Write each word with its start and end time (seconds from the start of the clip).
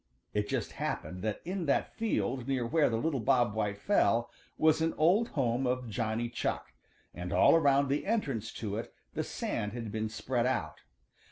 It 0.33 0.49
just 0.49 0.71
happened 0.71 1.21
that 1.21 1.41
in 1.45 1.67
that 1.67 1.95
field 1.95 2.47
near 2.47 2.65
where 2.65 2.89
the 2.89 2.97
little 2.97 3.19
Bob 3.19 3.53
White 3.53 3.77
fell 3.77 4.31
was 4.57 4.81
an 4.81 4.95
old 4.97 5.27
home 5.37 5.67
of 5.67 5.91
Johnny 5.91 6.27
Chuck, 6.27 6.73
and 7.13 7.31
all 7.31 7.55
around 7.55 7.87
the 7.87 8.07
entrance 8.07 8.51
to 8.53 8.77
it 8.77 8.95
the 9.13 9.23
sand 9.23 9.73
had 9.73 9.91
been 9.91 10.09
spread 10.09 10.47
out. 10.47 10.81